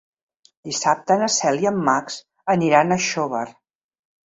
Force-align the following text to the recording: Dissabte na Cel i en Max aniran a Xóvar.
Dissabte 0.69 1.17
na 1.23 1.27
Cel 1.35 1.61
i 1.67 1.69
en 1.73 1.77
Max 1.91 2.19
aniran 2.57 2.99
a 2.99 3.01
Xóvar. 3.11 3.47